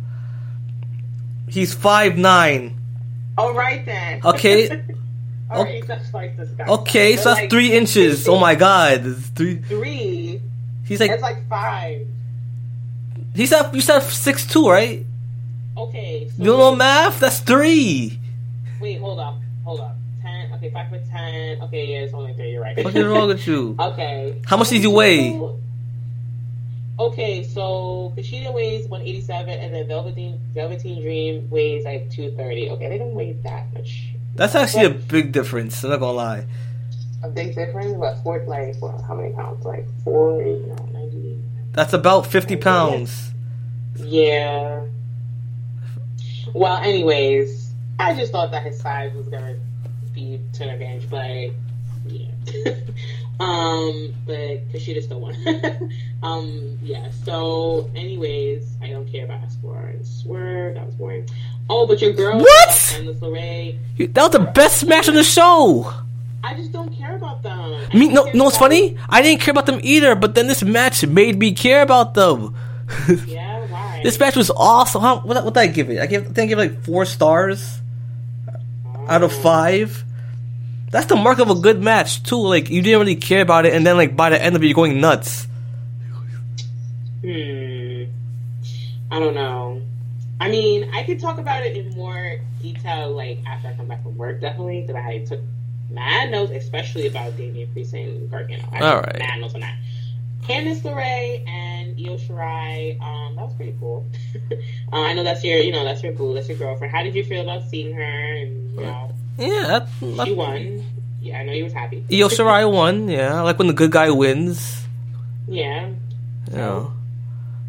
[1.48, 2.78] He's five nine.
[3.36, 4.20] All right then.
[4.24, 4.82] Okay.
[5.50, 6.36] All right, that's like.
[6.66, 8.26] Okay, so that's like three inches.
[8.26, 9.56] Oh my god, it's three.
[9.56, 10.40] Three.
[10.84, 12.06] He's like That's like five.
[13.34, 15.04] he's at you said six two, right?
[15.76, 16.28] Okay.
[16.28, 17.20] So You don't know math?
[17.20, 18.18] That's three.
[18.80, 19.96] Wait, hold up, hold up.
[20.64, 21.60] Okay, five foot ten.
[21.60, 22.52] Okay, yeah, it's only three.
[22.52, 22.82] You're right.
[22.82, 23.76] What's wrong with you?
[23.80, 24.40] Okay.
[24.46, 25.38] How much did you weigh?
[26.98, 32.70] Okay, so Kushida weighs 187, and then Velveteen Velveteen Dream weighs like 230.
[32.70, 34.14] Okay, they don't weigh that much.
[34.36, 35.84] That's actually a big difference.
[35.84, 36.46] I'm not gonna lie.
[37.22, 39.66] A big difference, but four like well, how many pounds?
[39.66, 41.42] Like four, you know, 90.
[41.72, 43.32] That's about fifty pounds.
[43.96, 44.86] Yeah.
[46.54, 49.56] Well, anyways, I just thought that his size was gonna
[50.14, 51.50] be to an advantage, but
[52.06, 52.30] yeah.
[53.40, 55.34] um, but Kushida still won.
[56.22, 57.10] um, yeah.
[57.24, 60.74] So, anyways, I don't care about Escobar and Swerve.
[60.74, 61.28] That was boring.
[61.68, 62.68] Oh, but your girl, What?
[62.68, 63.78] Candice LeRae,
[64.12, 65.92] That was the best match on the show.
[66.42, 67.58] I just don't care about them.
[67.58, 68.96] I I no, no, about- funny?
[69.08, 72.54] I didn't care about them either, but then this match made me care about them.
[73.26, 74.00] Yeah, why?
[74.04, 75.00] this match was awesome.
[75.00, 75.98] How, what, what did I give it?
[76.00, 77.80] I gave, I think I gave it like four stars
[79.08, 80.04] out of five.
[80.90, 82.40] That's the mark of a good match too.
[82.40, 84.66] Like you didn't really care about it, and then like by the end of it,
[84.66, 85.46] you're going nuts.
[87.22, 88.04] Hmm.
[89.10, 89.82] I don't know.
[90.40, 94.02] I mean, I could talk about it in more detail, like after I come back
[94.02, 95.40] from work, definitely, because I took
[95.90, 98.68] mad notes, especially about Damian Priest and Gargano.
[98.72, 99.18] I All right.
[99.18, 99.76] Mad notes on that.
[100.46, 104.06] Candice LeRae and Io Shirai, um, that was pretty cool.
[104.92, 106.94] uh, I know that's your, you know, that's your boo, that's your girlfriend.
[106.94, 108.02] How did you feel about seeing her?
[108.02, 110.84] And you know, Yeah, she that, won.
[111.20, 112.04] Yeah, I know you was happy.
[112.12, 113.08] Io Shirai won.
[113.08, 114.82] Yeah, I like when the good guy wins.
[115.48, 115.90] Yeah.
[116.52, 116.88] Yeah.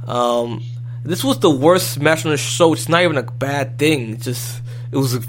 [0.05, 0.63] Um,
[1.03, 2.73] this was the worst match on the show.
[2.73, 4.13] It's not even a bad thing.
[4.15, 4.61] It's just
[4.91, 5.25] it was.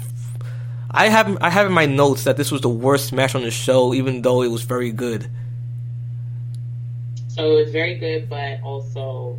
[0.91, 3.51] I have I have in my notes that this was the worst match on the
[3.51, 5.29] show, even though it was very good.
[7.37, 9.37] So it was very good, but also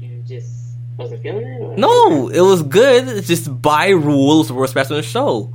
[0.00, 1.60] you just wasn't feeling it.
[1.60, 1.76] Or?
[1.76, 3.06] No, it was good.
[3.06, 5.54] It's just by rules, the worst the show.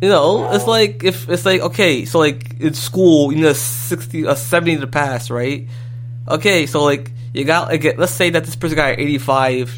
[0.00, 4.22] You know, it's like if it's like okay, so like in school, you know, sixty,
[4.22, 5.66] a seventy to pass, right?
[6.28, 9.76] Okay, so like you got like let's say that this person got eighty five,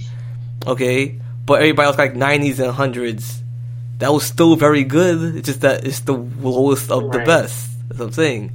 [0.66, 3.42] okay, but everybody else got like nineties and hundreds.
[3.98, 5.36] That was still very good.
[5.36, 7.70] It's just that it's the lowest of the best.
[7.88, 8.52] That's what I'm saying.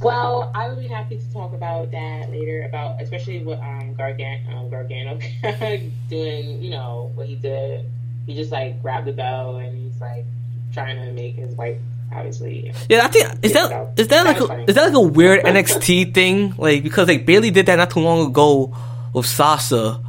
[0.00, 4.48] Well, I would be happy to talk about that later, about especially what um, Gargan-
[4.54, 5.18] um Gargano
[6.08, 6.62] doing.
[6.62, 7.84] You know what he did.
[8.26, 10.24] He just like grabbed the bell and he's like
[10.72, 11.78] trying to make his wife
[12.12, 12.72] obviously.
[12.88, 16.14] Yeah, I think is that is that like a, is that like a weird NXT
[16.14, 16.54] thing?
[16.56, 18.74] Like because like Bayley did that not too long ago
[19.12, 20.00] with Sasha,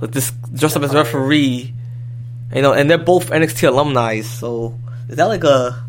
[0.00, 1.72] with this dressed up as referee,
[2.54, 4.20] you know, and they're both NXT alumni.
[4.20, 5.84] So is that like a,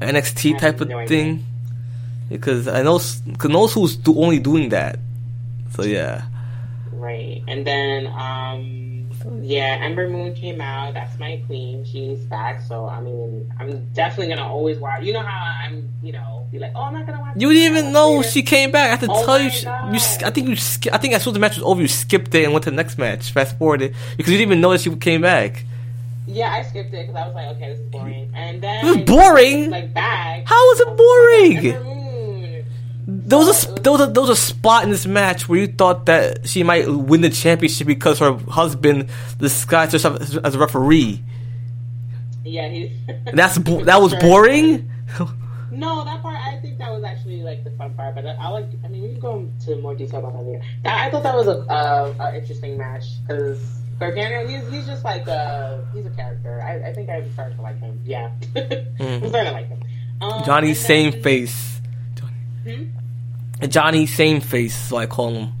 [0.00, 1.44] NXT type of no thing?
[2.32, 4.98] Because I know because knows who's do, only doing that.
[5.74, 6.22] So yeah,
[6.92, 8.82] Right, and then um
[9.40, 10.94] yeah, Ember Moon came out.
[10.94, 11.84] That's my queen.
[11.84, 12.60] She's back.
[12.62, 15.02] So I mean, I'm definitely gonna always watch.
[15.02, 17.34] You know how I'm, you know, be like, oh, I'm not gonna watch.
[17.36, 18.28] you didn't even know later.
[18.30, 18.86] she came back.
[18.86, 20.26] I have to Oh tell you, she, you.
[20.26, 20.56] I think you.
[20.92, 22.70] I think as soon as the match was over, you skipped it and went to
[22.70, 23.30] the next match.
[23.30, 25.64] Fast forwarded because you didn't even know that she came back.
[26.26, 28.30] Yeah, I skipped it because I was like, okay, this is boring.
[28.34, 29.70] And then It was boring?
[29.70, 30.46] Like back.
[30.46, 32.01] How was it boring?
[33.04, 35.66] There was a there was a there was a spot in this match where you
[35.66, 40.58] thought that she might win the championship because her husband disguised herself as, as a
[40.58, 41.20] referee.
[42.44, 42.92] Yeah, he.
[43.32, 44.88] That's bo- that was boring.
[45.72, 48.66] No, that part I think that was actually like the fun part, but I like.
[48.84, 50.62] I mean, we can go into more detail about that later.
[50.84, 53.58] I thought that was a, uh, a interesting match because
[53.98, 56.60] Gargano, he's, he's just like a he's a character.
[56.62, 57.98] I, I think I'm starting to like him.
[58.04, 59.82] Yeah, I'm starting to like him.
[60.20, 61.71] Um, Johnny same then- face.
[63.68, 65.52] Johnny same face, so I call him.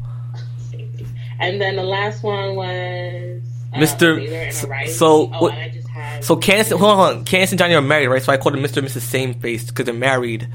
[1.40, 3.42] And then the last one was
[3.74, 4.52] Mr.
[4.52, 7.74] So- so oh, what- and I just had So Candice, hold on, Candice and Johnny
[7.74, 8.22] are married, right?
[8.22, 8.76] So I called them Mr.
[8.78, 9.00] and Mrs.
[9.00, 10.46] Same Face because they're married.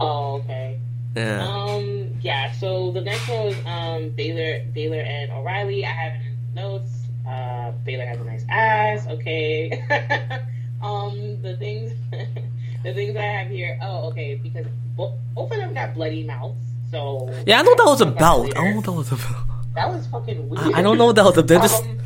[0.00, 0.78] Oh, okay.
[1.16, 1.46] Yeah.
[1.48, 2.52] Um, yeah.
[2.52, 5.84] So the next one was um Balor, Balor and O'Reilly.
[5.86, 6.90] I have it in notes.
[7.26, 9.06] Uh, Balor has a nice ass.
[9.08, 9.82] Okay.
[10.82, 11.92] um, the things,
[12.82, 13.78] the things I have here.
[13.82, 14.34] Oh, okay.
[14.42, 14.66] Because
[14.96, 16.56] both, both of them got bloody mouths.
[16.90, 18.46] So Yeah, I know what that was about.
[18.56, 19.44] I don't know what that was about.
[19.74, 20.74] That was fucking weird.
[20.74, 21.48] I, I don't know what that was about.
[21.48, 21.98] They're just Um,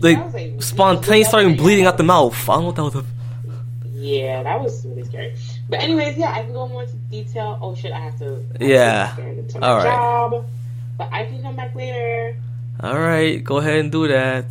[0.00, 2.34] like that was a- spontaneous starting bleeding out the mouth.
[2.48, 3.06] I don't know what that was about.
[3.94, 5.34] Yeah, that was really scary.
[5.68, 7.58] But anyways, yeah, I can go more into detail.
[7.62, 8.24] Oh shit, I have to.
[8.24, 9.12] I have to Yeah.
[9.14, 9.84] stand into my All right.
[9.84, 10.46] Job,
[10.98, 12.36] but I can come back later.
[12.80, 14.46] All right, go ahead and do that.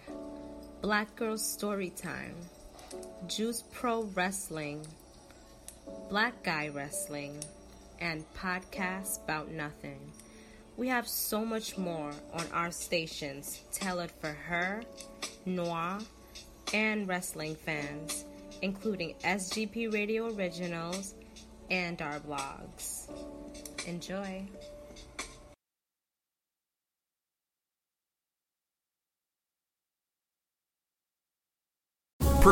[0.82, 2.34] Black Girl Storytime,
[3.26, 4.86] Juice Pro Wrestling,
[6.09, 7.42] Black Guy Wrestling,
[8.01, 10.12] and Podcast About Nothing.
[10.76, 13.62] We have so much more on our stations.
[13.72, 14.82] Tailored for her,
[15.47, 15.99] noir,
[16.74, 18.24] and wrestling fans,
[18.62, 21.14] including BGP Radio Originals
[21.70, 23.09] and our blogs.
[23.86, 24.44] Enjoy.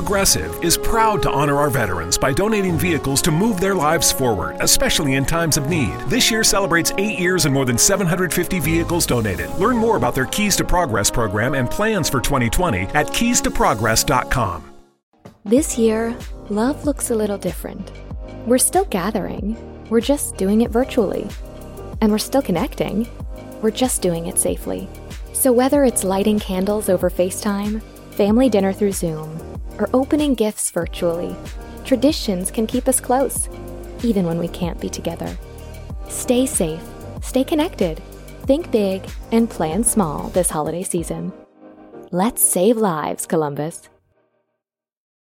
[0.05, 4.55] Progressive is proud to honor our veterans by donating vehicles to move their lives forward,
[4.61, 5.99] especially in times of need.
[6.09, 9.49] This year celebrates eight years and more than 750 vehicles donated.
[9.53, 14.75] Learn more about their Keys to Progress program and plans for 2020 at keystoprogress.com.
[15.47, 16.15] This year,
[16.51, 17.91] love looks a little different.
[18.45, 19.57] We're still gathering,
[19.89, 21.27] we're just doing it virtually.
[22.03, 23.09] And we're still connecting,
[23.63, 24.87] we're just doing it safely.
[25.33, 27.81] So whether it's lighting candles over FaceTime,
[28.11, 31.35] family dinner through Zoom, or opening gifts virtually,
[31.85, 33.49] traditions can keep us close,
[34.03, 35.37] even when we can't be together.
[36.09, 36.83] Stay safe,
[37.23, 37.99] stay connected,
[38.43, 39.03] think big,
[39.33, 41.33] and plan small this holiday season.
[42.11, 43.89] Let's save lives, Columbus.